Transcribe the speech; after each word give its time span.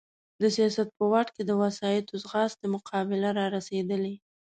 د 0.41 0.43
سیاست 0.55 0.87
په 0.97 1.03
واټ 1.11 1.27
کې 1.35 1.43
د 1.45 1.51
وسایطو 1.63 2.13
ځغاستې 2.23 2.65
مقابله 2.75 3.29
را 3.39 3.45
رسېدلې. 3.55 4.15